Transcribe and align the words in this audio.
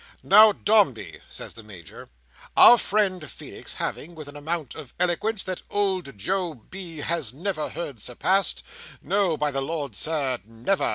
"Now, 0.23 0.51
Dombey," 0.51 1.21
says 1.29 1.53
the 1.53 1.61
Major, 1.61 2.09
"our 2.57 2.79
friend 2.79 3.21
Feenix 3.21 3.75
having, 3.75 4.15
with 4.15 4.27
an 4.27 4.35
amount 4.35 4.73
of 4.73 4.95
eloquence 4.99 5.43
that 5.43 5.61
Old 5.69 6.17
Joe 6.17 6.55
B. 6.55 6.97
has 6.97 7.33
never 7.33 7.69
heard 7.69 7.99
surpassed—no, 8.01 9.37
by 9.37 9.51
the 9.51 9.61
Lord, 9.61 9.95
Sir! 9.95 10.39
never!" 10.43 10.89